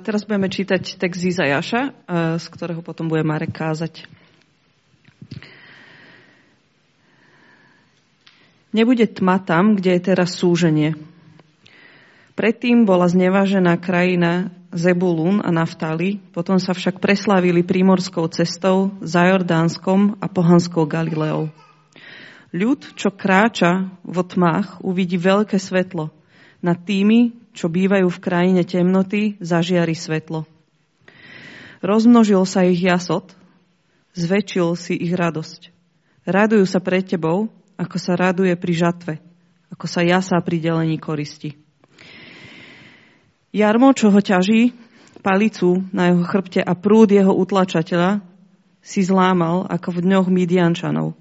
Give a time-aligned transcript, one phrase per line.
[0.00, 1.82] teraz budeme čítať text Izajaša,
[2.38, 4.06] z ktorého potom bude Marek kázať.
[8.70, 10.94] Nebude tma tam, kde je teraz súženie.
[12.36, 20.20] Predtým bola znevážená krajina Zebulún a Naftali, potom sa však preslávili prímorskou cestou za Jordánskom
[20.20, 21.48] a pohanskou Galileou.
[22.52, 26.12] Ľud, čo kráča vo tmách, uvidí veľké svetlo.
[26.66, 30.50] Nad tými, čo bývajú v krajine temnoty, zažiari svetlo.
[31.78, 33.38] Rozmnožil sa ich jasot,
[34.18, 35.70] zväčšil si ich radosť.
[36.26, 39.14] Radujú sa pred tebou, ako sa raduje pri žatve,
[39.70, 41.54] ako sa jasá pri delení koristi.
[43.54, 44.74] Jarmo, čo ho ťaží,
[45.22, 48.26] palicu na jeho chrbte a prúd jeho utlačateľa
[48.82, 51.14] si zlámal ako v dňoch Midiančanov.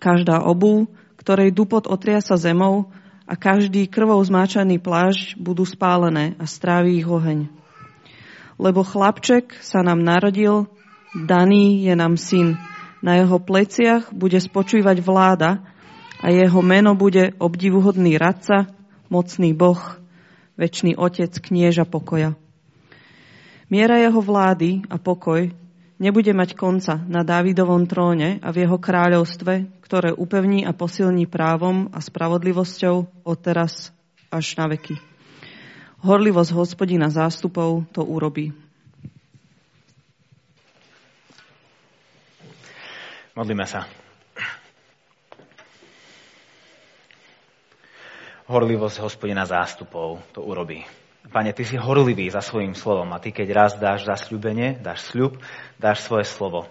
[0.00, 0.88] Každá obu,
[1.20, 2.88] ktorej dupot otriasa zemou
[3.26, 7.50] a každý krvou zmáčaný pláž budú spálené a stráví ich oheň.
[8.56, 10.70] Lebo chlapček sa nám narodil,
[11.12, 12.54] daný je nám syn.
[13.02, 15.60] Na jeho pleciach bude spočívať vláda
[16.22, 18.70] a jeho meno bude obdivuhodný radca,
[19.12, 20.00] mocný boh,
[20.56, 22.32] väčší otec, knieža pokoja.
[23.68, 25.65] Miera jeho vlády a pokoj
[25.96, 31.88] nebude mať konca na Dávidovom tróne a v jeho kráľovstve, ktoré upevní a posilní právom
[31.92, 33.92] a spravodlivosťou od teraz
[34.28, 34.96] až na veky.
[36.04, 38.52] Horlivosť hospodina zástupov to urobí.
[43.36, 43.84] Modlíme sa.
[48.46, 51.05] Horlivosť hospodina zástupov to urobí.
[51.26, 55.42] Pane, Ty si horlivý za svojim slovom a Ty, keď raz dáš zasľubenie, dáš sľub,
[55.78, 56.70] dáš svoje slovo,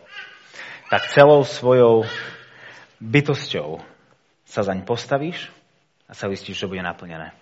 [0.87, 2.07] tak celou svojou
[3.03, 3.83] bytosťou
[4.47, 5.51] sa zaň postavíš
[6.07, 7.35] a sa uistíš, že bude naplnené.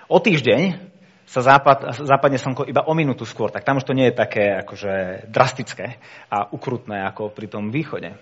[0.07, 0.94] O týždeň
[1.25, 4.61] sa západ, západne slnko iba o minútu skôr, tak tam už to nie je také
[4.61, 5.97] akože drastické
[6.29, 8.13] a ukrutné ako pri tom východe.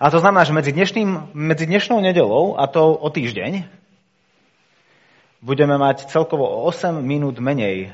[0.00, 3.68] A to znamená, že medzi, dnešným, medzi dnešnou nedelou a to o týždeň
[5.44, 7.92] budeme mať celkovo o 8 minút menej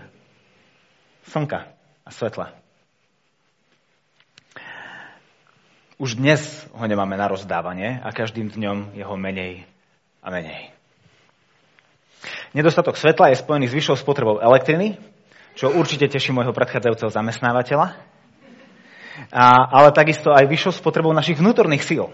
[1.27, 1.69] slnka
[2.07, 2.55] a svetla.
[6.03, 6.43] Už dnes
[6.75, 9.63] ho nemáme na rozdávanie a každým dňom je ho menej
[10.19, 10.75] a menej.
[12.55, 14.99] Nedostatok svetla je spojený s vyššou spotrebou elektriny,
[15.59, 17.87] čo určite teší môjho predchádzajúceho zamestnávateľa,
[19.33, 22.09] a, ale takisto aj vyššou spotrebou našich vnútorných síl.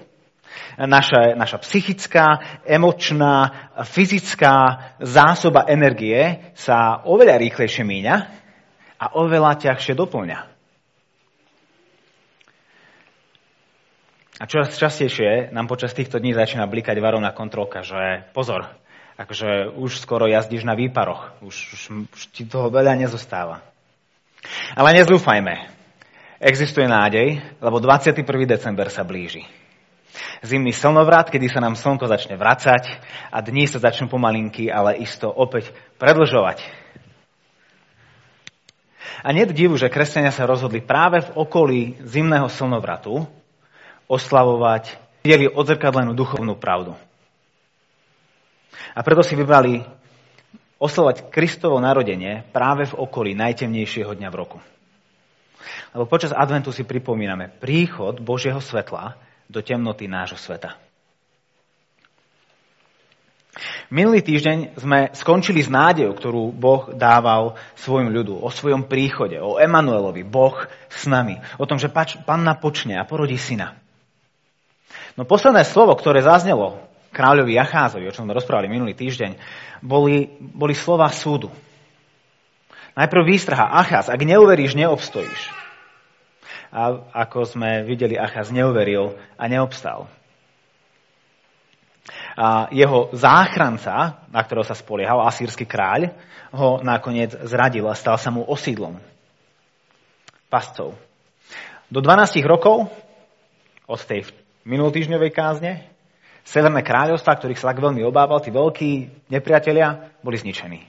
[0.79, 3.51] Naša, naša psychická, emočná,
[3.83, 4.55] fyzická
[5.03, 8.17] zásoba energie sa oveľa rýchlejšie míňa
[8.99, 10.39] a oveľa ťažšie doplňa.
[14.39, 18.71] A čoraz častejšie nám počas týchto dní začína blikať varovná kontrolka, že pozor,
[19.19, 21.43] akože už skoro jazdíš na výparoch.
[21.43, 21.81] Už, už,
[22.15, 23.61] už ti toho veľa nezostáva.
[24.79, 25.75] Ale nezúfajme.
[26.39, 28.23] Existuje nádej, lebo 21.
[28.47, 29.43] december sa blíži.
[30.39, 33.03] Zimný slnovrat, kedy sa nám slnko začne vracať
[33.35, 36.63] a dní sa začnú pomalinky, ale isto opäť predlžovať.
[39.27, 43.27] A nie divu, že kresťania sa rozhodli práve v okolí zimného slnovratu
[44.07, 44.95] oslavovať
[45.27, 46.95] dieli odzrkadlenú duchovnú pravdu.
[48.95, 49.85] A preto si vybrali
[50.79, 54.59] oslovať Kristovo narodenie práve v okolí najtemnejšieho dňa v roku.
[55.93, 59.19] Lebo počas adventu si pripomíname príchod Božieho svetla
[59.51, 60.79] do temnoty nášho sveta.
[63.89, 69.59] Minulý týždeň sme skončili s nádejou, ktorú Boh dával svojim ľudu, o svojom príchode, o
[69.59, 70.55] Emanuelovi, Boh
[70.87, 71.91] s nami, o tom, že
[72.23, 73.75] panna počne a porodí syna.
[75.19, 79.39] No posledné slovo, ktoré zaznelo kráľovi Jacházovi, o čom sme rozprávali minulý týždeň,
[79.81, 81.51] boli, boli slova súdu.
[82.99, 85.55] Najprv výstraha, Acház, ak neuveríš, neobstojíš.
[86.75, 90.11] A ako sme videli, Acház neuveril a neobstal
[92.39, 96.15] a jeho záchranca, na ktorého sa spoliehal, asýrsky kráľ,
[96.55, 99.03] ho nakoniec zradil a stal sa mu osídlom.
[100.47, 100.95] Pascov.
[101.91, 102.89] Do 12 rokov
[103.91, 104.31] od tej
[104.65, 105.73] minulotýždňovej kázne
[106.49, 108.91] Severné kráľovstva, ktorých sa tak veľmi obával, tí veľkí
[109.29, 110.81] nepriatelia, boli zničení.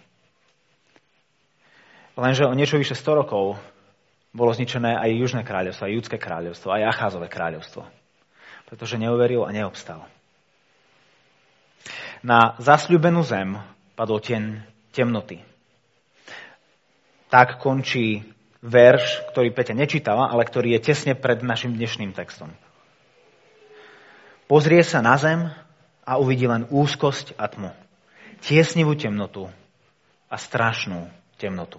[2.15, 3.59] Lenže o niečo vyše 100 rokov
[4.31, 7.83] bolo zničené aj Južné kráľovstvo, aj Judské kráľovstvo, aj Acházové kráľovstvo.
[8.71, 10.07] Pretože neuveril a neobstal.
[12.23, 13.59] Na zasľubenú zem
[14.00, 14.63] padol tieň
[14.95, 15.44] temnoty.
[17.27, 18.23] Tak končí
[18.63, 22.51] verš, ktorý Peťa nečítala, ale ktorý je tesne pred našim dnešným textom.
[24.50, 25.54] Pozrie sa na zem
[26.01, 27.69] a uvidí len úzkosť a tmu.
[28.42, 29.46] Tiesnivú temnotu
[30.25, 31.06] a strašnú
[31.38, 31.78] temnotu.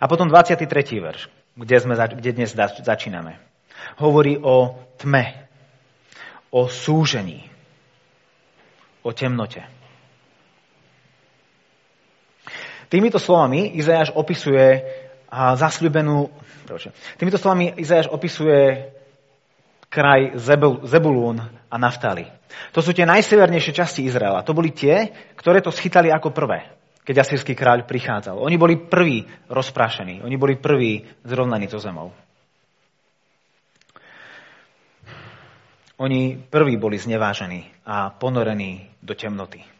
[0.00, 0.64] A potom 23.
[1.02, 1.26] verš,
[1.58, 3.50] kde, sme, kde dnes začíname
[3.96, 5.48] hovorí o tme,
[6.50, 7.48] o súžení,
[9.02, 9.64] o temnote.
[12.90, 14.82] Týmito slovami Izajáš opisuje
[15.32, 16.30] zasľubenú...
[17.18, 18.90] Týmito slovami Izajáš opisuje
[19.90, 20.38] kraj
[20.86, 22.26] Zebulún a Naftali.
[22.74, 24.46] To sú tie najsevernejšie časti Izraela.
[24.46, 26.66] To boli tie, ktoré to schytali ako prvé,
[27.02, 28.38] keď asýrsky kráľ prichádzal.
[28.38, 30.22] Oni boli prví rozprášení.
[30.22, 32.14] Oni boli prví zrovnaní so zemou.
[36.00, 39.79] Oni prví boli znevážení a ponorení do temnoty.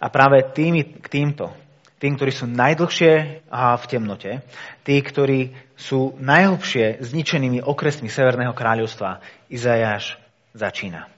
[0.00, 1.52] A práve tými, k týmto,
[2.00, 4.40] tým, ktorí sú najdlhšie v temnote,
[4.82, 9.20] tí, ktorí sú najhlbšie zničenými okresmi Severného kráľovstva,
[9.52, 10.16] Izajáš
[10.56, 11.12] začína.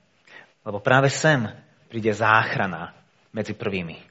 [0.67, 1.46] Lebo práve sem
[1.87, 2.90] príde záchrana
[3.31, 4.02] medzi prvými.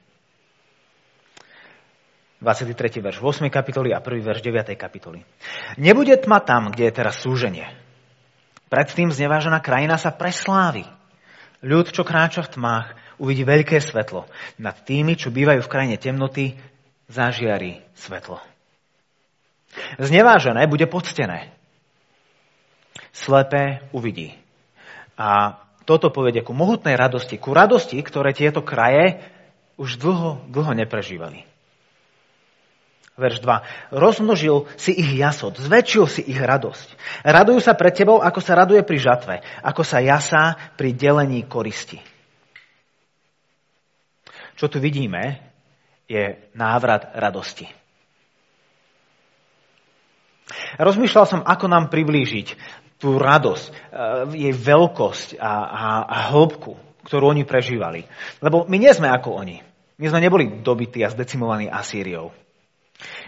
[2.41, 2.73] 23.
[3.03, 3.53] verš 8.
[3.53, 4.23] kapitoly a 1.
[4.23, 4.73] verš 9.
[4.73, 5.21] kapitoly.
[5.77, 7.69] Nebude tma tam, kde je teraz súženie.
[8.71, 10.87] Predtým znevážená krajina sa preslávi.
[11.61, 12.87] Ľud, čo kráča v tmách,
[13.21, 14.25] uvidí veľké svetlo.
[14.57, 16.57] Nad tými, čo bývajú v krajine temnoty,
[17.05, 18.41] zažiari svetlo.
[20.01, 21.53] Znevážené bude poctené.
[23.13, 24.33] Slepé uvidí.
[25.15, 29.21] A toto povedie ku mohutnej radosti, ku radosti, ktoré tieto kraje
[29.77, 31.51] už dlho, dlho neprežívali
[33.21, 33.93] verš 2.
[33.93, 36.97] Rozmnožil si ich jasot, zväčšil si ich radosť.
[37.21, 42.01] Radujú sa pred tebou, ako sa raduje pri žatve, ako sa jasá pri delení koristi.
[44.61, 45.41] Čo tu vidíme,
[46.05, 47.65] je návrat radosti.
[50.77, 52.53] Rozmýšľal som, ako nám priblížiť
[53.01, 53.73] tú radosť, e,
[54.37, 56.77] jej veľkosť a, a, a hĺbku,
[57.09, 58.05] ktorú oni prežívali.
[58.37, 59.57] Lebo my nie sme ako oni.
[59.97, 62.29] My sme neboli dobití a zdecimovaní Asýriou.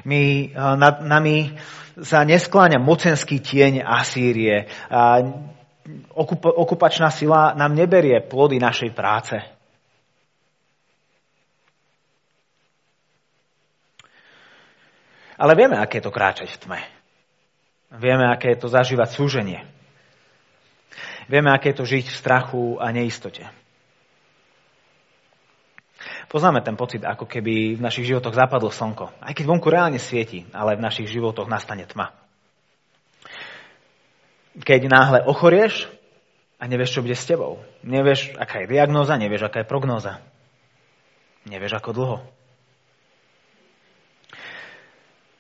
[0.05, 1.57] My, eh, nad nami
[2.01, 4.69] sa neskláňa mocenský tieň Asýrie.
[4.89, 5.21] A
[6.13, 9.37] okup, okupačná sila nám neberie plody našej práce.
[15.37, 16.79] Ale vieme, aké je to kráčať v tme.
[17.93, 19.61] Vieme, aké je to zažívať súženie.
[21.29, 23.45] Vieme, aké je to žiť v strachu a neistote.
[26.27, 29.13] Poznáme ten pocit, ako keby v našich životoch zapadlo slnko.
[29.21, 32.09] Aj keď vonku reálne svieti, ale v našich životoch nastane tma.
[34.57, 35.85] Keď náhle ochorieš
[36.57, 37.61] a nevieš, čo bude s tebou.
[37.85, 40.25] Nevieš, aká je diagnóza, nevieš, aká je prognóza.
[41.45, 42.17] Nevieš, ako dlho.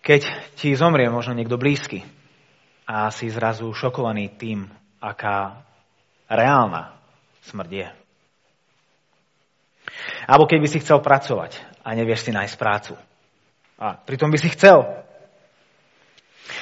[0.03, 0.21] Keď
[0.59, 2.03] ti zomrie možno niekto blízky
[2.83, 4.67] a si zrazu šokovaný tým,
[4.99, 5.63] aká
[6.27, 6.99] reálna
[7.47, 7.87] smrť je.
[10.27, 12.93] Alebo keď by si chcel pracovať a nevieš si nájsť prácu.
[13.79, 14.83] A pritom by si chcel.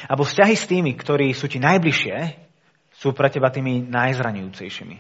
[0.06, 2.18] Alebo vzťahy s tými, ktorí sú ti najbližšie,
[2.94, 4.98] sú pre teba tými najzranujúcejšími.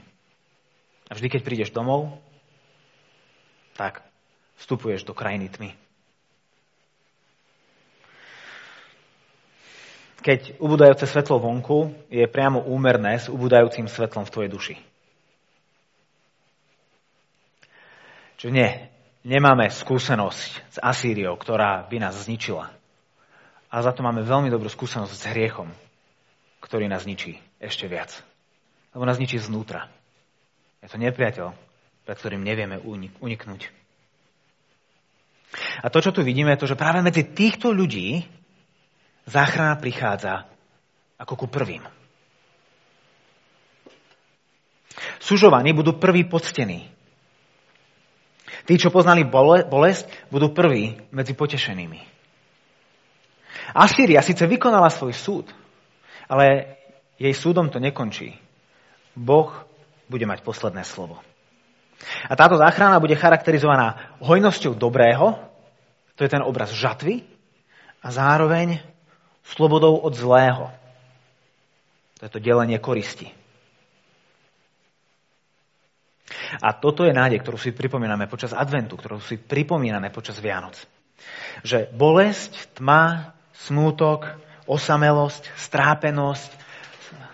[1.09, 2.17] A vždy, keď prídeš domov,
[3.77, 4.01] tak
[4.61, 5.80] vstupuješ do krajiny tmy.
[10.21, 14.75] Keď ubudajúce svetlo vonku je priamo úmerné s ubudajúcim svetlom v tvojej duši.
[18.37, 18.69] Čiže nie,
[19.25, 22.69] nemáme skúsenosť s Asýriou, ktorá by nás zničila.
[23.69, 25.69] A za to máme veľmi dobrú skúsenosť s hriechom,
[26.61, 28.13] ktorý nás ničí ešte viac.
[28.93, 29.89] Lebo nás ničí znútra.
[30.81, 31.53] Je to nepriateľ,
[32.05, 32.77] pred ktorým nevieme
[33.21, 33.69] uniknúť.
[35.81, 38.25] A to, čo tu vidíme, je to, že práve medzi týchto ľudí
[39.27, 40.45] záchrana prichádza
[41.21, 41.85] ako ku prvým.
[45.21, 46.89] Sužovaní budú prví poctení.
[48.65, 52.01] Tí, čo poznali bolesť, budú prví medzi potešenými.
[53.71, 55.45] Asýria síce vykonala svoj súd,
[56.27, 56.77] ale
[57.15, 58.35] jej súdom to nekončí.
[59.15, 59.49] Boh
[60.11, 61.21] bude mať posledné slovo.
[62.27, 65.37] A táto záchrana bude charakterizovaná hojnosťou dobrého,
[66.17, 67.23] to je ten obraz žatvy,
[68.01, 68.81] a zároveň
[69.45, 70.69] slobodou od zlého.
[72.19, 73.33] To je to delenie koristi.
[76.61, 80.75] A toto je nádej, ktorú si pripomíname počas adventu, ktorú si pripomíname počas Vianoc.
[81.63, 84.27] Že bolesť, tma, smútok,
[84.67, 86.51] osamelosť, strápenosť,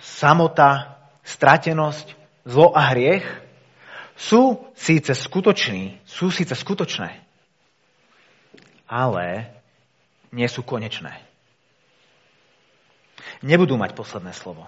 [0.01, 2.15] samota, stratenosť,
[2.47, 3.25] zlo a hriech
[4.17, 7.21] sú síce skutoční, sú síce skutočné,
[8.89, 9.51] ale
[10.33, 11.13] nie sú konečné.
[13.45, 14.65] Nebudú mať posledné slovo.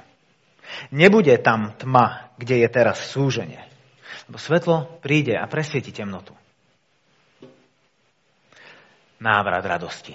[0.94, 3.62] Nebude tam tma, kde je teraz súženie.
[4.30, 6.38] Lebo svetlo príde a presvieti temnotu.
[9.20, 10.14] Návrat radosti.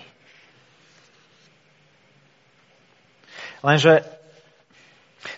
[3.64, 4.04] Lenže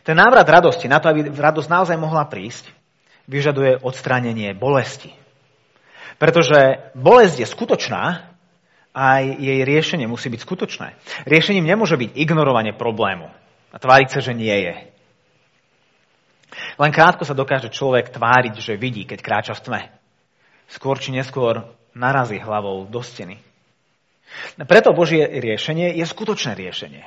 [0.03, 2.71] ten návrat radosti, na to, aby radosť naozaj mohla prísť,
[3.31, 5.11] vyžaduje odstránenie bolesti.
[6.19, 8.36] Pretože bolesť je skutočná,
[8.97, 10.97] aj jej riešenie musí byť skutočné.
[11.29, 13.29] Riešením nemôže byť ignorovanie problému
[13.69, 14.75] a tváriť sa, že nie je.
[16.81, 19.83] Len krátko sa dokáže človek tváriť, že vidí, keď kráča v tme.
[20.73, 23.37] Skôr či neskôr narazí hlavou do steny.
[24.65, 27.05] Preto Božie riešenie je skutočné riešenie.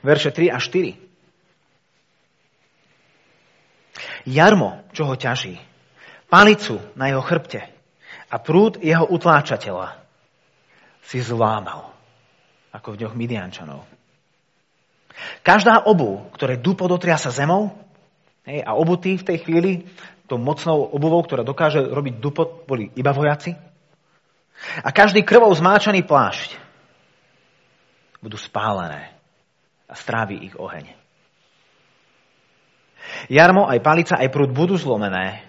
[0.00, 0.96] Verše 3 a 4.
[4.28, 5.60] Jarmo, čo ho ťaží,
[6.32, 7.77] palicu na jeho chrbte
[8.28, 9.96] a prúd jeho utláčateľa
[11.00, 11.88] si zlámal,
[12.72, 13.82] ako v dňoch Midiančanov.
[15.42, 17.72] Každá obu, ktoré dupo dotria sa zemou,
[18.44, 19.72] hej, a obutí v tej chvíli
[20.28, 23.56] tou mocnou obuvou, ktorá dokáže robiť dupot, boli iba vojaci.
[24.84, 26.60] A každý krvou zmáčaný plášť
[28.20, 29.14] budú spálené
[29.88, 30.92] a strávi ich oheň.
[33.32, 35.47] Jarmo, aj palica, aj prúd budú zlomené.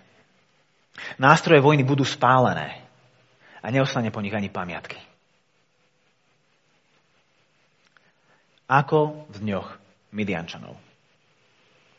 [1.19, 2.79] Nástroje vojny budú spálené.
[3.59, 5.09] A neostane po nich ani pamiatky.
[8.69, 9.67] ako v dňoch
[10.13, 10.77] Midiančanov.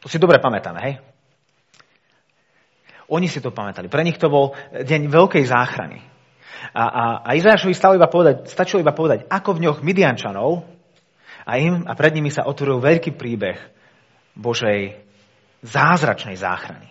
[0.00, 0.94] To si dobre pamätáme, hej?
[3.10, 3.90] Oni si to pamätali.
[3.90, 5.98] Pre nich to bol deň veľkej záchrany.
[6.70, 10.62] A, a, a Izajašovi stalo iba povedať, stačilo iba povedať, ako v dňoch Midiančanov
[11.42, 13.58] a, im, a pred nimi sa otvoril veľký príbeh
[14.38, 14.94] Božej
[15.66, 16.86] zázračnej záchrany.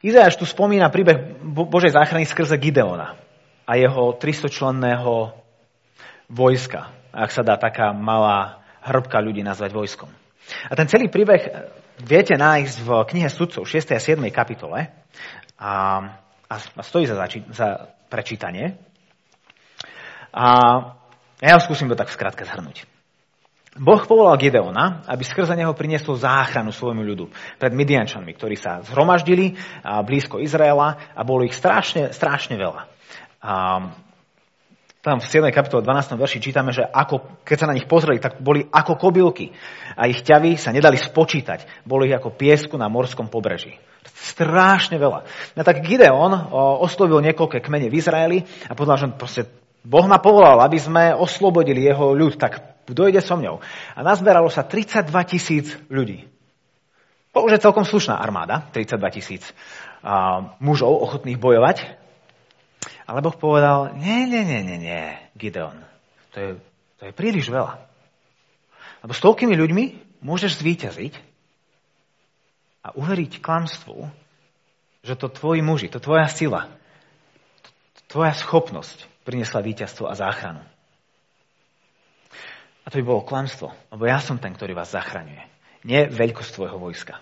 [0.00, 3.20] Izajaš tu spomína príbeh Božej záchrany skrze Gideona
[3.68, 5.36] a jeho 300-členného
[6.32, 10.08] vojska, ak sa dá taká malá hrbka ľudí nazvať vojskom.
[10.66, 11.52] A ten celý príbeh
[12.00, 13.92] viete nájsť v knihe sudcov 6.
[13.92, 14.16] a 7.
[14.32, 14.88] kapitole
[15.60, 15.72] a,
[16.48, 18.80] a, stojí za, zači- za prečítanie.
[20.32, 20.46] A
[21.44, 22.88] ja skúsim to tak v skratke zhrnúť.
[23.78, 29.54] Boh povolal Gideona, aby skrze neho priniesol záchranu svojmu ľudu pred Midiančanmi, ktorí sa zhromaždili
[30.02, 32.90] blízko Izraela a bolo ich strašne, strašne veľa.
[35.00, 35.48] Tam v 7.
[35.54, 36.12] kapitole 12.
[36.18, 39.54] verši čítame, že ako, keď sa na nich pozreli, tak boli ako kobylky
[39.96, 41.88] a ich ťavy sa nedali spočítať.
[41.88, 43.78] Boli ich ako piesku na morskom pobreží.
[44.04, 45.24] Strášne veľa.
[45.56, 46.52] No tak Gideon
[46.84, 49.42] oslovil niekoľké kmene v Izraeli a povedal, že proste
[49.80, 53.62] Boh ma povolal, aby sme oslobodili jeho ľud, tak dojde so mňou.
[53.96, 56.28] A nazberalo sa 32 tisíc ľudí.
[57.30, 59.42] To už je celkom slušná armáda, 32 tisíc
[60.58, 62.00] mužov ochotných bojovať.
[63.06, 65.04] Ale Boh povedal, nie, nie, nie, nie, nie,
[65.34, 65.82] Gideon,
[66.30, 66.50] to je,
[66.98, 67.82] to je príliš veľa.
[69.02, 69.84] Lebo s toľkými ľuďmi
[70.22, 71.14] môžeš zvíťaziť
[72.86, 74.08] a uveriť klamstvu,
[75.02, 76.70] že to tvoji muži, to tvoja sila,
[77.98, 80.62] to tvoja schopnosť priniesla víťazstvo a záchranu.
[82.84, 85.42] A to by bolo klamstvo, lebo ja som ten, ktorý vás zachraňuje.
[85.84, 87.20] Nie veľkosť tvojho vojska.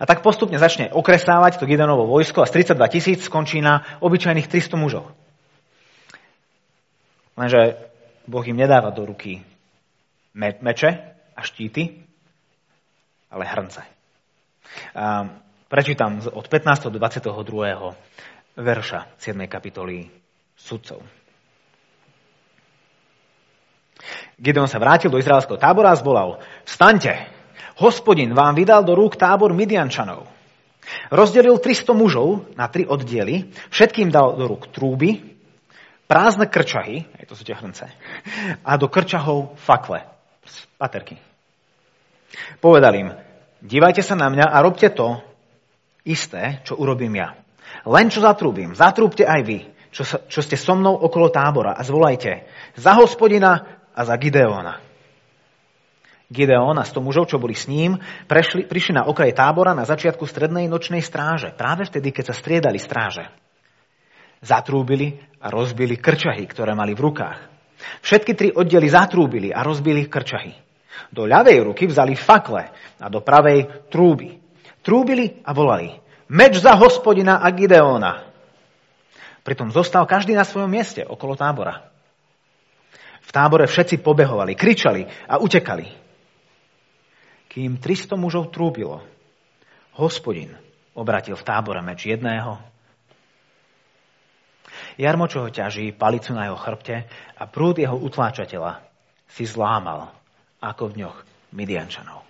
[0.00, 4.48] A tak postupne začne okresávať to Gideonovo vojsko a z 32 tisíc skončí na obyčajných
[4.50, 5.12] 300 mužov.
[7.38, 7.78] Lenže
[8.26, 9.40] Boh im nedáva do ruky
[10.34, 10.90] meče
[11.36, 12.02] a štíty,
[13.30, 13.82] ale hrnce.
[14.94, 15.26] A
[15.70, 16.90] prečítam od 15.
[16.90, 17.30] do 22.
[18.58, 19.46] verša 7.
[19.46, 20.10] kapitoly
[20.58, 21.19] sudcov.
[24.40, 27.28] Gideon sa vrátil do izraelského tábora a zvolal, vstaňte,
[27.80, 30.24] hospodin vám vydal do rúk tábor Midiančanov.
[31.12, 35.38] Rozdelil 300 mužov na tri oddiely, všetkým dal do rúk trúby,
[36.10, 37.86] prázdne krčahy, aj to sú tie hrnce,
[38.64, 40.02] a do krčahov fakle,
[40.80, 41.20] paterky.
[42.58, 43.08] Povedal im,
[43.62, 45.20] dívajte sa na mňa a robte to
[46.02, 47.36] isté, čo urobím ja.
[47.86, 49.58] Len čo zatrúbim, zatrúbte aj vy,
[49.94, 54.90] čo, sa, čo ste so mnou okolo tábora a zvolajte za hospodina a za Gideona.
[56.30, 57.98] Gideon a sto mužov, čo boli s ním,
[58.30, 62.78] prešli, prišli na okraj tábora na začiatku strednej nočnej stráže, práve vtedy, keď sa striedali
[62.78, 63.26] stráže.
[64.38, 67.38] Zatrúbili a rozbili krčahy, ktoré mali v rukách.
[68.06, 70.54] Všetky tri oddely zatrúbili a rozbili krčahy.
[71.10, 72.70] Do ľavej ruky vzali fakle
[73.02, 74.38] a do pravej trúby.
[74.86, 75.98] Trúbili a volali.
[76.30, 78.30] Meč za hospodina a Gideona.
[79.42, 81.89] Pritom zostal každý na svojom mieste okolo tábora.
[83.30, 85.86] V tábore všetci pobehovali, kričali a utekali.
[87.46, 89.06] Kým 300 mužov trúbilo,
[89.94, 90.50] hospodin
[90.98, 92.58] obratil v tábore meč jedného.
[94.98, 97.06] Jarmo, čo ho ťaží, palicu na jeho chrbte
[97.38, 98.82] a prúd jeho utláčateľa
[99.30, 100.10] si zlámal,
[100.58, 101.16] ako v dňoch
[101.54, 102.26] Midiančanov.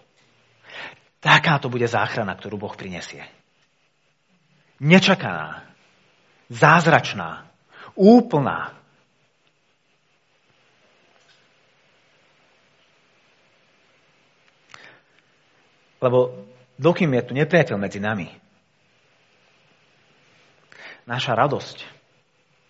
[1.25, 3.25] Taká to bude záchrana, ktorú Boh prinesie.
[4.85, 5.65] Nečakaná,
[6.53, 7.49] zázračná,
[7.97, 8.80] úplná,
[16.01, 16.49] Lebo
[16.81, 18.29] dokým je tu nepriateľ medzi nami,
[21.05, 21.85] naša radosť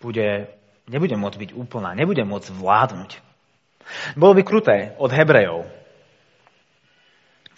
[0.01, 0.49] bude,
[0.89, 3.11] nebude môcť byť úplná, nebude môcť vládnuť.
[4.17, 5.69] Bolo by kruté od Hebrejov,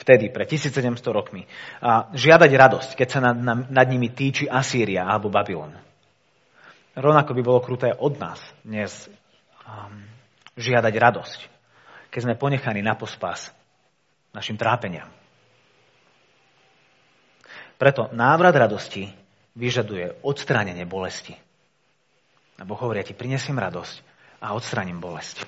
[0.03, 1.47] vtedy, pre 1700 rokmi,
[1.79, 3.37] a žiadať radosť, keď sa nad,
[3.71, 5.71] nad nimi týči Asýria alebo Babylon.
[6.93, 9.09] Rovnako by bolo kruté od nás dnes
[9.65, 10.05] um,
[10.59, 11.39] žiadať radosť,
[12.13, 13.49] keď sme ponechaní na pospas
[14.35, 15.22] našim trápeniam.
[17.83, 19.11] Preto návrat radosti
[19.59, 21.35] vyžaduje odstránenie bolesti.
[22.55, 23.99] A Boh hovorí, ja ti prinesiem radosť
[24.39, 25.43] a odstránim bolesť.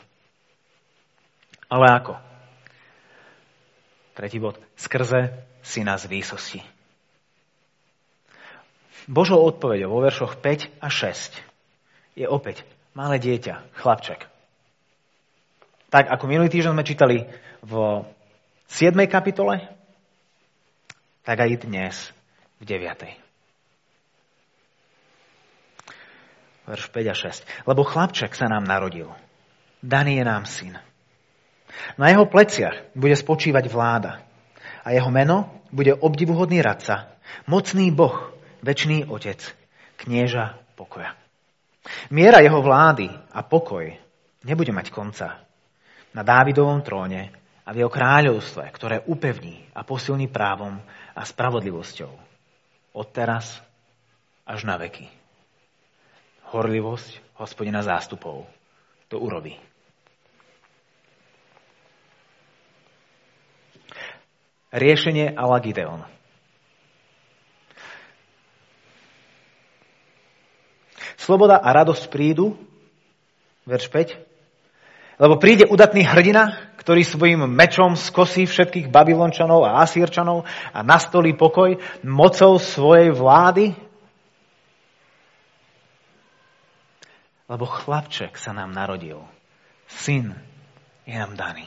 [1.71, 2.19] Ale ako?
[4.19, 4.59] Tretí bod.
[4.75, 6.59] Skrze syna z výsosti.
[9.07, 14.27] Božou odpoveďou vo veršoch 5 a 6 je opäť malé dieťa, chlapček.
[15.87, 17.17] Tak ako minulý týždeň sme čítali
[17.63, 18.03] v
[18.67, 18.91] 7.
[19.07, 19.71] kapitole,
[21.23, 22.14] tak aj dnes
[22.59, 23.25] v 9.
[26.65, 27.69] Verš 5 a 6.
[27.69, 29.11] Lebo chlapček sa nám narodil.
[29.85, 30.73] Daný je nám syn.
[32.01, 34.25] Na jeho pleciach bude spočívať vláda.
[34.81, 37.13] A jeho meno bude obdivuhodný radca,
[37.45, 38.33] mocný boh,
[38.65, 39.41] väčší otec,
[39.97, 41.13] knieža pokoja.
[42.09, 43.85] Miera jeho vlády a pokoj
[44.41, 45.45] nebude mať konca.
[46.17, 47.29] Na Dávidovom tróne
[47.65, 50.81] a v jeho kráľovstve, ktoré upevní a posilní právom
[51.13, 52.34] a spravodlivosťou
[52.95, 53.59] od teraz
[54.47, 55.11] až na veky.
[56.55, 58.47] Horlivosť hospodina zástupov
[59.11, 59.59] to urobí.
[64.71, 66.03] Riešenie ala Gideon.
[71.19, 72.53] Sloboda a radosť prídu,
[73.65, 80.85] verš 5, lebo príde udatný hrdina, ktorý svojim mečom skosí všetkých Babylončanov a Asírčanov a
[80.85, 83.73] nastolí pokoj mocou svojej vlády?
[87.49, 89.17] Lebo chlapček sa nám narodil.
[89.89, 90.37] Syn
[91.09, 91.65] je nám daný.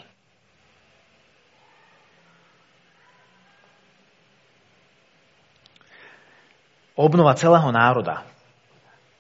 [6.95, 8.23] Obnova celého národa.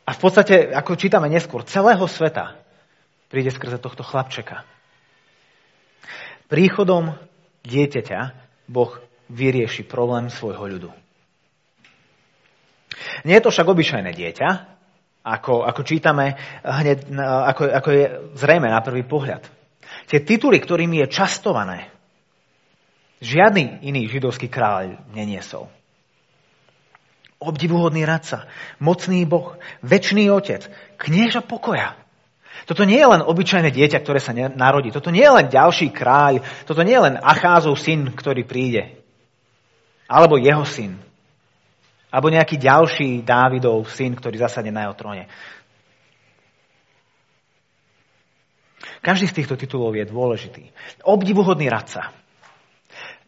[0.07, 2.55] A v podstate, ako čítame neskôr, celého sveta
[3.27, 4.78] príde skrze tohto chlapčeka.
[6.49, 7.13] Príchodom
[7.69, 8.21] dieťaťa
[8.73, 8.97] Boh
[9.29, 10.91] vyrieši problém svojho ľudu.
[13.29, 14.49] Nie je to však obyčajné dieťa,
[15.29, 18.05] ako, ako čítame hneď, ako, ako je
[18.41, 19.45] zrejme na prvý pohľad.
[20.09, 21.93] Tie tituly, ktorými je častované,
[23.21, 25.69] žiadny iný židovský kráľ neniesol.
[27.39, 28.51] Obdivuhodný radca,
[28.83, 30.67] mocný boh, väčší otec,
[30.99, 31.95] knieža pokoja.
[32.69, 34.93] Toto nie je len obyčajné dieťa, ktoré sa narodí.
[34.93, 36.45] Toto nie je len ďalší kráľ.
[36.69, 39.01] Toto nie je len Acházov syn, ktorý príde.
[40.05, 41.01] Alebo jeho syn.
[42.13, 45.29] Alebo nejaký ďalší Dávidov syn, ktorý zasadne na jeho tróne.
[49.01, 50.69] Každý z týchto titulov je dôležitý.
[51.07, 52.13] Obdivuhodný radca.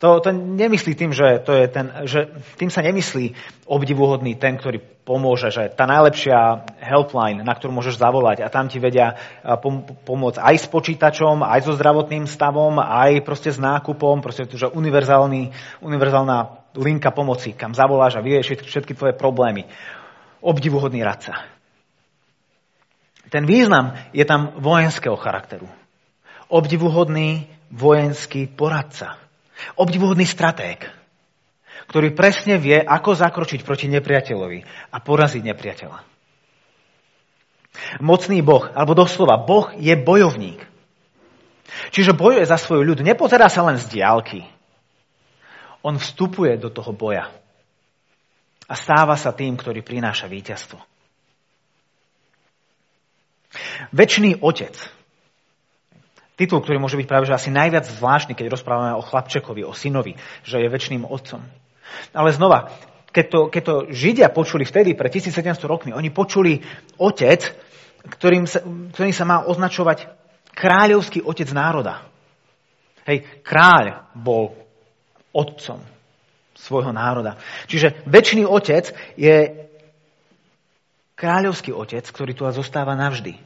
[0.01, 3.37] To, to nemyslí tým, že, to je ten, že tým sa nemyslí
[3.69, 8.81] obdivuhodný ten, ktorý pomôže, že tá najlepšia helpline, na ktorú môžeš zavolať a tam ti
[8.81, 9.21] vedia
[9.61, 14.73] pom- pomôcť aj s počítačom, aj so zdravotným stavom, aj proste s nákupom, proste že
[14.73, 15.53] univerzálny,
[15.85, 19.69] univerzálna linka pomoci, kam zavoláš a vyriešiť všetky tvoje problémy.
[20.41, 21.45] Obdivuhodný radca.
[23.29, 25.69] Ten význam je tam vojenského charakteru.
[26.49, 29.21] Obdivuhodný vojenský poradca
[29.77, 30.87] Obdivuhodný stratég,
[31.91, 35.99] ktorý presne vie, ako zakročiť proti nepriateľovi a poraziť nepriateľa.
[38.03, 40.63] Mocný Boh, alebo doslova, Boh je bojovník.
[41.95, 42.99] Čiže bojuje za svoju ľud.
[43.07, 44.43] Nepozerá sa len z diálky.
[45.87, 47.31] On vstupuje do toho boja.
[48.71, 50.79] A stáva sa tým, ktorý prináša víťazstvo.
[53.91, 54.79] Večný otec
[56.41, 60.17] titul, ktorý môže byť práve že asi najviac zvláštny, keď rozprávame o chlapčekovi, o synovi,
[60.41, 61.45] že je väčšným otcom.
[62.17, 62.73] Ale znova,
[63.13, 66.65] keď to, keď to Židia počuli vtedy, pred 1700 rokmi, oni počuli
[66.97, 67.45] otec,
[68.09, 70.09] ktorým sa, ktorým sa má označovať
[70.57, 72.09] kráľovský otec národa.
[73.05, 74.57] Hej, kráľ bol
[75.35, 75.83] otcom
[76.57, 77.37] svojho národa.
[77.67, 79.69] Čiže väčší otec je
[81.19, 83.37] kráľovský otec, ktorý tu zostáva navždy.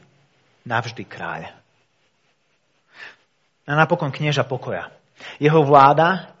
[0.65, 1.64] Navždy kráľ
[3.65, 4.93] a napokon knieža pokoja.
[5.41, 6.31] Jeho vláda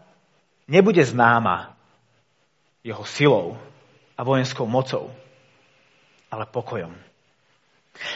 [0.69, 1.73] nebude známa
[2.85, 3.57] jeho silou
[4.13, 5.09] a vojenskou mocou,
[6.29, 6.93] ale pokojom.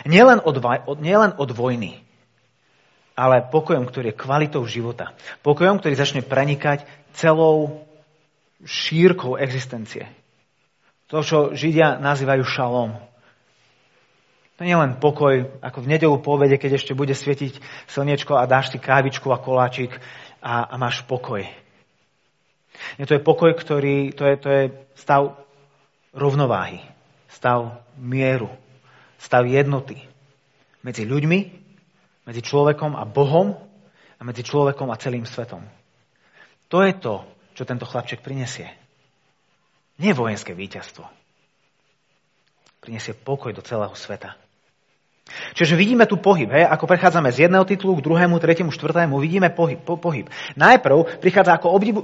[0.06, 0.62] Nielen od,
[1.02, 2.06] nielen od vojny,
[3.17, 5.17] ale pokojom, ktorý je kvalitou života.
[5.41, 6.86] Pokojom, ktorý začne prenikať
[7.17, 7.84] celou
[8.63, 10.06] šírkou existencie.
[11.10, 12.95] To, čo Židia nazývajú šalom.
[14.60, 18.36] To nie je len pokoj, ako v nedelu po obede, keď ešte bude svietiť slniečko
[18.36, 19.95] a dáš si kávičku a koláčik
[20.43, 21.48] a, a máš pokoj.
[23.00, 24.63] Nie, to je pokoj, ktorý, to je, to je
[25.00, 25.39] stav
[26.12, 26.84] rovnováhy,
[27.32, 28.52] stav mieru,
[29.15, 29.95] stav jednoty
[30.84, 31.39] medzi ľuďmi,
[32.28, 33.56] medzi človekom a Bohom
[34.19, 35.63] a medzi človekom a celým svetom.
[36.67, 37.24] To je to,
[37.56, 38.67] čo tento chlapček prinesie.
[40.04, 41.08] Nie vojenské víťazstvo.
[42.84, 44.48] Prinesie pokoj do celého sveta.
[45.54, 46.65] Čiže vidíme tu pohyb, hej?
[46.65, 49.78] ako prechádzame z jedného titulu k druhému, tretiemu, štvrtému, vidíme pohyb.
[49.78, 50.30] Po, pohyb.
[50.58, 52.00] Najprv prichádza ako obdivu,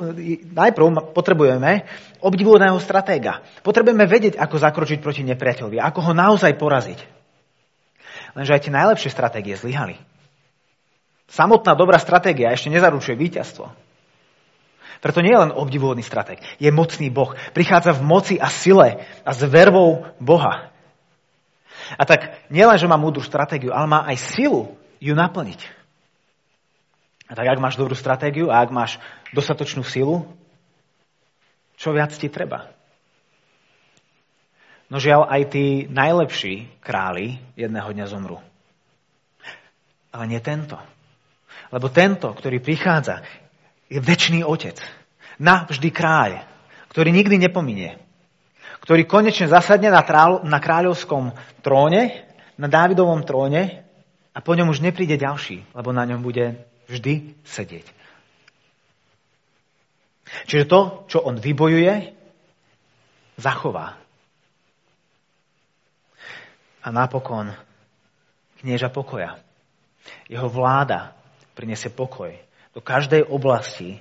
[0.53, 1.85] najprv potrebujeme
[2.21, 3.41] obdivuhodného stratéga.
[3.65, 6.99] Potrebujeme vedieť, ako zakročiť proti nepriateľovi, ako ho naozaj poraziť.
[8.35, 9.95] Lenže aj tie najlepšie stratégie zlyhali.
[11.25, 13.65] Samotná dobrá stratégia ešte nezaručuje víťazstvo.
[15.01, 17.33] Preto nie je len obdivuhodný stratég, je mocný Boh.
[17.53, 20.74] Prichádza v moci a sile a s vervou Boha.
[21.93, 25.61] A tak nielen, že má múdru stratégiu, ale má aj silu ju naplniť.
[27.29, 28.97] A tak ak máš dobrú stratégiu a ak máš
[29.33, 30.25] dostatočnú silu,
[31.77, 32.69] čo viac ti treba?
[34.89, 38.37] No žiaľ, aj tí najlepší králi jedného dňa zomru.
[40.13, 40.77] Ale nie tento.
[41.73, 43.25] Lebo tento, ktorý prichádza,
[43.89, 44.77] je väčší otec.
[45.41, 46.45] Navždy kráľ,
[46.93, 47.97] ktorý nikdy nepominie
[48.85, 51.33] ktorý konečne zasadne na, trál, na kráľovskom
[51.65, 52.21] tróne,
[52.61, 53.81] na Dávidovom tróne
[54.29, 57.85] a po ňom už nepríde ďalší, lebo na ňom bude vždy sedieť.
[60.45, 62.13] Čiže to, čo on vybojuje,
[63.41, 63.97] zachová.
[66.85, 67.57] A napokon
[68.61, 69.41] knieža pokoja.
[70.29, 71.17] Jeho vláda
[71.57, 72.37] prinesie pokoj
[72.77, 73.97] do každej oblasti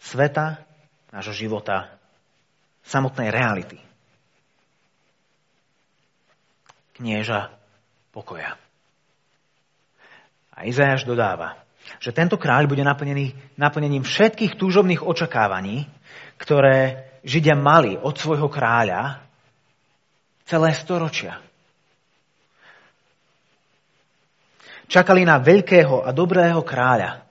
[0.00, 0.64] sveta,
[1.12, 1.92] nášho života,
[2.88, 3.84] samotnej reality.
[6.94, 7.50] Knieža
[8.14, 8.54] pokoja.
[10.54, 11.58] A Izajáš dodáva,
[11.98, 15.90] že tento kráľ bude naplnený naplnením všetkých túžobných očakávaní,
[16.38, 19.24] ktoré Židia mali od svojho kráľa
[20.46, 21.40] celé storočia.
[24.84, 27.24] Čakali na veľkého a dobrého kráľa,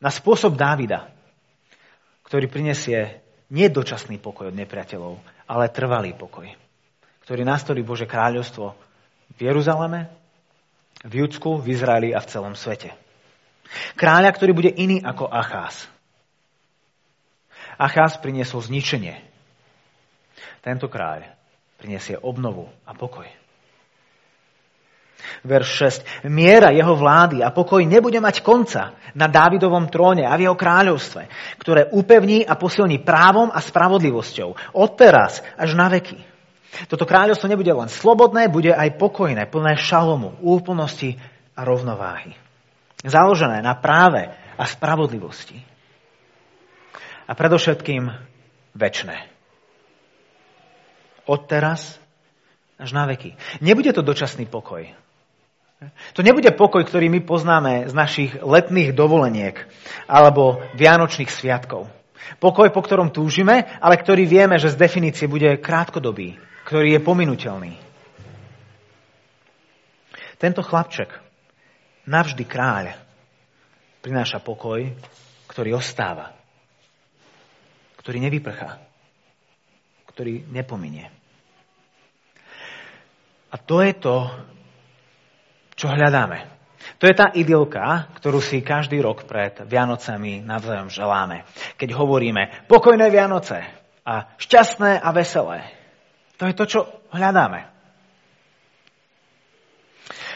[0.00, 1.10] na spôsob Dávida,
[2.24, 5.18] ktorý prinesie nie dočasný pokoj od nepriateľov,
[5.50, 6.69] ale trvalý pokoj
[7.24, 8.74] ktorý nastolí Bože kráľovstvo
[9.36, 10.10] v Jeruzaleme,
[11.04, 12.92] v Judsku, v Izraeli a v celom svete.
[13.94, 15.86] Kráľa, ktorý bude iný ako Achás.
[17.80, 19.16] Achás priniesol zničenie.
[20.60, 21.24] Tento kráľ
[21.80, 23.24] priniesie obnovu a pokoj.
[25.40, 25.68] Verš
[26.24, 26.28] 6.
[26.28, 31.22] Miera jeho vlády a pokoj nebude mať konca na Dávidovom tróne a v jeho kráľovstve,
[31.60, 36.20] ktoré upevní a posilní právom a spravodlivosťou od teraz až na veky.
[36.86, 41.18] Toto kráľovstvo nebude len slobodné, bude aj pokojné, plné šalomu, úplnosti
[41.58, 42.38] a rovnováhy.
[43.02, 45.58] Založené na práve a spravodlivosti.
[47.26, 48.10] A predovšetkým
[48.74, 49.26] väčné.
[51.26, 51.98] Od teraz
[52.78, 53.34] až na veky.
[53.62, 54.88] Nebude to dočasný pokoj.
[56.12, 59.56] To nebude pokoj, ktorý my poznáme z našich letných dovoleniek
[60.04, 61.88] alebo vianočných sviatkov.
[62.36, 66.36] Pokoj, po ktorom túžime, ale ktorý vieme, že z definície bude krátkodobý,
[66.70, 67.74] ktorý je pominuteľný.
[70.38, 71.10] Tento chlapček,
[72.06, 72.94] navždy kráľ,
[73.98, 74.86] prináša pokoj,
[75.50, 76.30] ktorý ostáva,
[77.98, 78.78] ktorý nevyprchá,
[80.14, 81.10] ktorý nepominie.
[83.50, 84.30] A to je to,
[85.74, 86.46] čo hľadáme.
[87.02, 91.42] To je tá idylka, ktorú si každý rok pred Vianocami navzájom želáme.
[91.74, 93.58] Keď hovoríme pokojné Vianoce
[94.06, 95.79] a šťastné a veselé.
[96.40, 96.80] To je to, čo
[97.12, 97.68] hľadáme.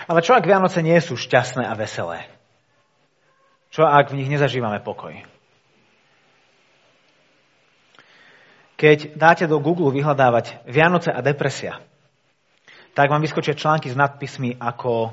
[0.05, 2.29] Ale čo ak Vianoce nie sú šťastné a veselé?
[3.73, 5.17] Čo ak v nich nezažívame pokoj?
[8.77, 11.81] Keď dáte do Google vyhľadávať Vianoce a depresia,
[12.93, 15.09] tak vám vyskočia články s nadpismi ako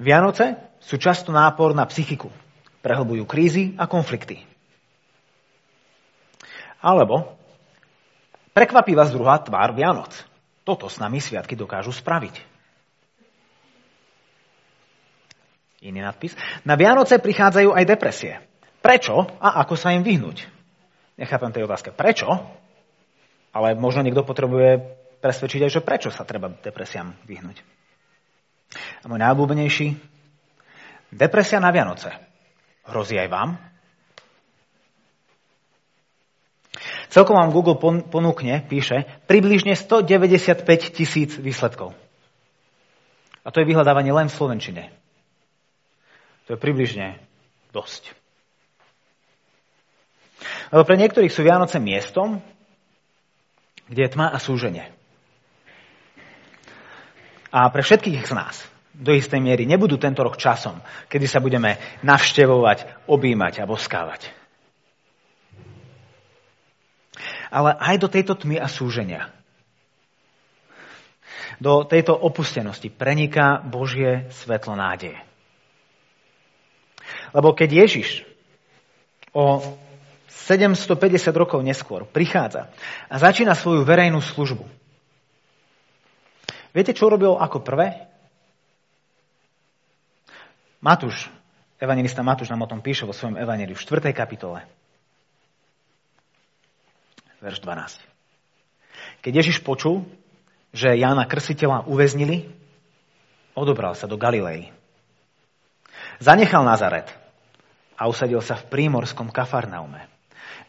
[0.00, 2.32] Vianoce sú často nápor na psychiku.
[2.80, 4.40] Prehlbujú krízy a konflikty.
[6.80, 7.41] Alebo
[8.52, 10.12] prekvapí vás druhá tvár Vianoc.
[10.62, 12.38] Toto s nami sviatky dokážu spraviť.
[15.82, 16.38] Iný nadpis.
[16.62, 18.38] Na Vianoce prichádzajú aj depresie.
[18.78, 20.46] Prečo a ako sa im vyhnúť?
[21.18, 21.90] Nechápem tej otázke.
[21.90, 22.30] Prečo?
[23.50, 24.78] Ale možno niekto potrebuje
[25.18, 27.62] presvedčiť aj, že prečo sa treba depresiám vyhnúť.
[29.02, 29.86] A môj najobľúbenejší,
[31.12, 32.10] depresia na Vianoce.
[32.88, 33.50] Hrozí aj vám?
[37.12, 37.76] Celkom vám Google
[38.08, 40.64] ponúkne, píše, približne 195
[40.96, 41.92] tisíc výsledkov.
[43.44, 44.88] A to je vyhľadávanie len v Slovenčine.
[46.48, 47.20] To je približne
[47.76, 48.16] dosť.
[50.72, 52.40] Lebo pre niektorých sú Vianoce miestom,
[53.92, 54.88] kde je tma a súženie.
[57.52, 58.56] A pre všetkých z nás
[58.96, 60.80] do istej miery nebudú tento rok časom,
[61.12, 64.41] kedy sa budeme navštevovať, objímať a boskávať.
[67.52, 69.28] Ale aj do tejto tmy a súženia,
[71.60, 75.20] do tejto opustenosti preniká Božie svetlo nádeje.
[77.36, 78.24] Lebo keď Ježiš
[79.36, 79.60] o
[80.32, 80.96] 750
[81.36, 82.72] rokov neskôr prichádza
[83.12, 84.64] a začína svoju verejnú službu,
[86.72, 88.08] Viete, čo robil ako prvé?
[90.80, 91.28] Matúš,
[91.76, 94.08] evangelista Matúš nám o tom píše vo svojom evaneliu v 4.
[94.16, 94.64] kapitole.
[97.42, 97.98] Verš 12.
[99.26, 100.06] Keď Ježiš počul,
[100.70, 102.48] že Jána Krsiteľa uväznili,
[103.58, 104.72] odobral sa do Galilei.
[106.22, 107.10] Zanechal Nazaret
[107.98, 110.06] a usadil sa v prímorskom Kafarnaume,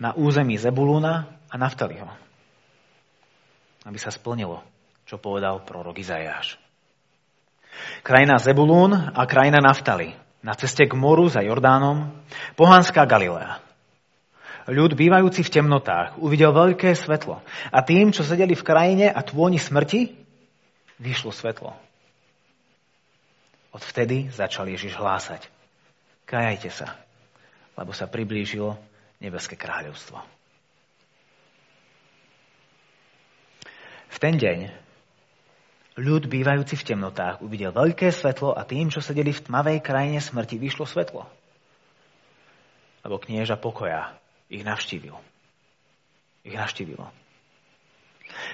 [0.01, 2.09] na území Zebulúna a Naftaliho,
[3.87, 4.65] aby sa splnilo,
[5.07, 6.57] čo povedal prorok Izajáš.
[8.03, 10.11] Krajina Zebulún a krajina Naftali,
[10.43, 12.11] na ceste k moru za Jordánom,
[12.59, 13.62] pohanská Galilea.
[14.63, 19.59] Ľud bývajúci v temnotách uvidel veľké svetlo a tým, čo sedeli v krajine a tvôni
[19.59, 20.15] smrti,
[21.03, 21.75] vyšlo svetlo.
[23.75, 25.51] Odvtedy začal Ježiš hlásať.
[26.23, 26.95] Kajajte sa,
[27.75, 28.79] lebo sa priblížilo
[29.19, 30.23] nebeské kráľovstvo.
[34.13, 34.71] V ten deň
[35.99, 40.55] ľud bývajúci v temnotách uvidel veľké svetlo a tým, čo sedeli v tmavej krajine smrti,
[40.55, 41.27] vyšlo svetlo.
[43.03, 44.22] Lebo knieža pokoja
[44.53, 45.17] ich navštívil.
[46.45, 47.09] Ich navštívilo.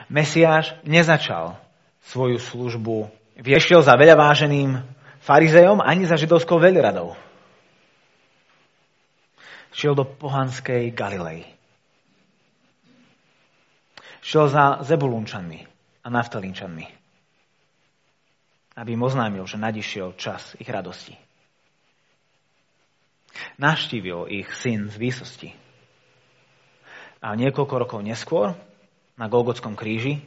[0.08, 1.60] Mesiáš nezačal
[2.08, 4.80] svoju službu, viešiel za veľa váženým
[5.20, 7.20] farizejom ani za židovskou veľradou.
[9.76, 11.44] Šiel do pohanskej Galilei.
[14.24, 15.68] Šiel za Zebulúnčanmi
[16.04, 17.00] a Naftalínčanmi
[18.80, 21.12] aby im oznámil, že nadišiel čas ich radosti.
[23.60, 25.50] Naštívil ich syn z výsosti.
[27.20, 28.56] A niekoľko rokov neskôr
[29.20, 30.24] na Golgotskom kríži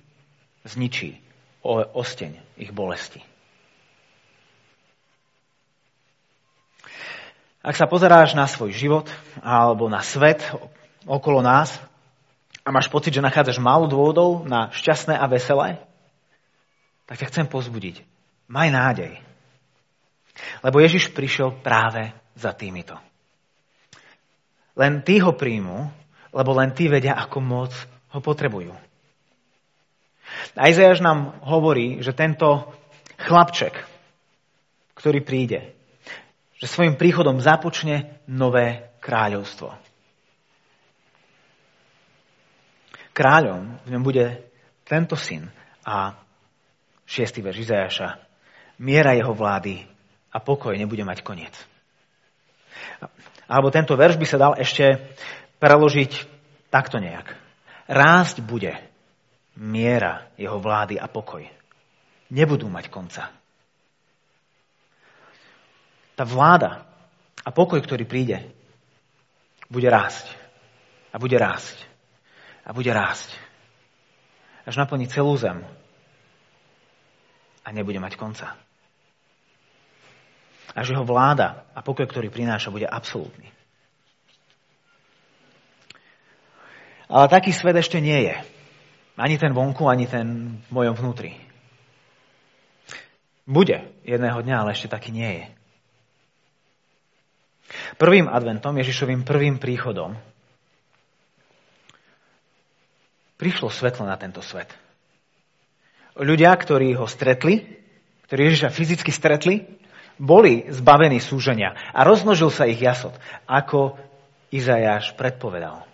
[0.68, 1.16] zničí
[1.64, 3.24] osteň ich bolesti.
[7.62, 9.07] Ak sa pozeráš na svoj život
[9.38, 10.42] alebo na svet
[11.07, 11.78] okolo nás
[12.66, 15.78] a máš pocit, že nachádzaš málo dôvodov na šťastné a veselé,
[17.07, 18.02] tak ťa chcem pozbudiť.
[18.50, 19.14] Maj nádej.
[20.66, 22.98] Lebo Ježiš prišiel práve za týmito.
[24.74, 26.02] Len tí ho príjmu,
[26.33, 27.73] lebo len tí vedia, ako moc
[28.12, 28.73] ho potrebujú.
[30.57, 30.68] A
[31.01, 32.73] nám hovorí, že tento
[33.21, 33.77] chlapček,
[34.97, 35.77] ktorý príde,
[36.57, 39.75] že svojim príchodom započne nové kráľovstvo.
[43.12, 44.40] Kráľom v ňom bude
[44.88, 45.53] tento syn
[45.85, 46.16] a
[47.05, 48.09] šiestý verš Izajaša.
[48.81, 49.85] Miera jeho vlády
[50.33, 51.53] a pokoj nebude mať koniec.
[53.45, 55.12] Alebo tento verš by sa dal ešte
[55.62, 56.27] preložiť
[56.75, 57.38] takto nejak.
[57.87, 58.75] Rásť bude
[59.55, 61.46] miera jeho vlády a pokoj.
[62.35, 63.31] Nebudú mať konca.
[66.18, 66.83] Tá vláda
[67.46, 68.51] a pokoj, ktorý príde,
[69.70, 70.27] bude rásť.
[71.14, 71.79] A bude rásť.
[72.66, 73.31] A bude rásť.
[74.66, 75.62] Až naplní celú zem.
[77.62, 78.59] A nebude mať konca.
[80.72, 83.62] Až jeho vláda a pokoj, ktorý prináša, bude absolútny.
[87.12, 88.37] Ale taký svet ešte nie je.
[89.20, 91.37] Ani ten vonku, ani ten v mojom vnútri.
[93.44, 95.46] Bude jedného dňa, ale ešte taký nie je.
[98.01, 100.16] Prvým adventom, Ježišovým prvým príchodom,
[103.37, 104.72] prišlo svetlo na tento svet.
[106.16, 107.61] Ľudia, ktorí ho stretli,
[108.25, 109.68] ktorí Ježiša fyzicky stretli,
[110.16, 113.12] boli zbavení súženia a rozmnožil sa ich jasot,
[113.44, 114.01] ako
[114.48, 115.91] Izajáš predpovedal.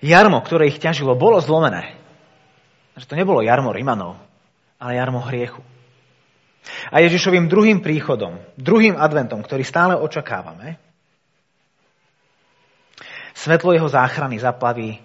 [0.00, 1.96] Jarmo, ktoré ich ťažilo, bolo zlomené.
[2.96, 4.16] Že to nebolo jarmo Rimanov,
[4.80, 5.60] ale jarmo hriechu.
[6.90, 10.80] A Ježišovým druhým príchodom, druhým adventom, ktorý stále očakávame,
[13.36, 14.98] svetlo jeho záchrany zaplaví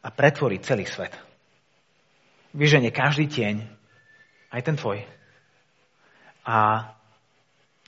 [0.00, 1.12] a pretvorí celý svet.
[2.56, 3.56] Vyženie každý tieň,
[4.52, 5.04] aj ten tvoj,
[6.42, 6.90] a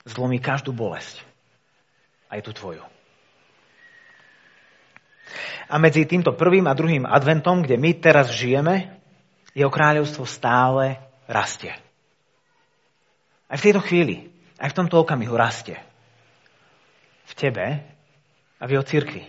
[0.07, 1.23] zlomí každú bolesť,
[2.29, 2.94] aj tú tvoju.
[5.69, 8.95] A medzi týmto prvým a druhým adventom, kde my teraz žijeme,
[9.55, 10.99] jeho kráľovstvo stále
[11.31, 11.71] rastie.
[13.47, 14.27] Aj v tejto chvíli,
[14.59, 15.79] aj v tomto okamihu rastie.
[17.25, 17.81] V tebe
[18.59, 19.23] a v jeho církvi.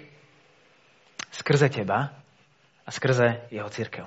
[1.31, 2.11] Skrze teba
[2.83, 4.07] a skrze jeho církev.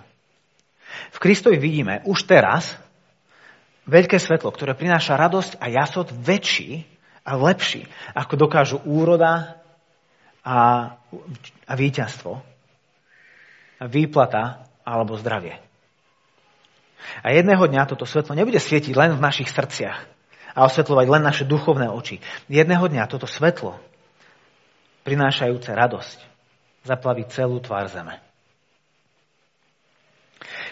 [1.13, 2.73] V Kristovi vidíme už teraz
[3.85, 6.85] veľké svetlo, ktoré prináša radosť a jasot väčší
[7.21, 7.85] a lepší,
[8.17, 9.58] ako dokážu úroda
[10.49, 10.59] a,
[11.69, 12.41] a víťazstvo,
[13.79, 15.61] a výplata alebo zdravie.
[17.21, 20.09] A jedného dňa toto svetlo nebude svietiť len v našich srdciach
[20.57, 22.17] a osvetľovať len naše duchovné oči.
[22.49, 23.77] Jedného dňa toto svetlo,
[25.05, 26.17] prinášajúce radosť,
[26.83, 28.17] zaplaví celú tvár zeme.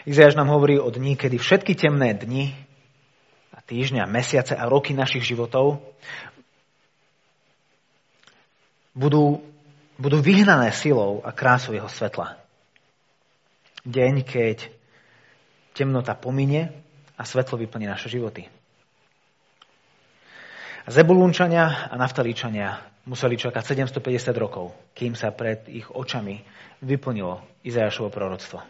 [0.10, 2.56] Izajáš nám hovorí o dní, kedy všetky temné dni
[3.54, 5.84] a týždňa, mesiace a roky našich životov
[8.98, 9.46] budú
[9.98, 12.38] budú vyhnané silou a krásou jeho svetla.
[13.84, 14.70] Deň, keď
[15.74, 16.70] temnota pominie
[17.18, 18.46] a svetlo vyplní naše životy.
[20.88, 22.80] Zebulúnčania a Naftalíčania
[23.10, 23.64] museli čakať
[24.00, 26.40] 750 rokov, kým sa pred ich očami
[26.80, 28.64] vyplnilo Izajašovo proroctvo.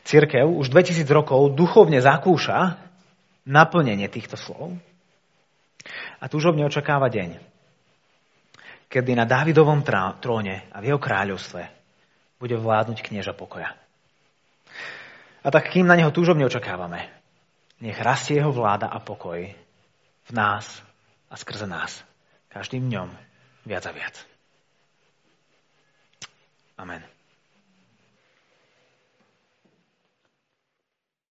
[0.00, 2.80] Církev už 2000 rokov duchovne zakúša
[3.44, 4.80] naplnenie týchto slov
[6.20, 7.49] a túžobne očakáva deň,
[8.90, 9.86] kedy na Dávidovom
[10.18, 11.62] tróne a v jeho kráľovstve
[12.42, 13.70] bude vládnuť knieža pokoja.
[15.40, 17.08] A tak kým na neho túžobne očakávame,
[17.80, 19.40] nech rastie jeho vláda a pokoj
[20.26, 20.82] v nás
[21.30, 22.02] a skrze nás.
[22.50, 23.08] Každým dňom
[23.64, 24.16] viac a viac.
[26.76, 27.19] Amen.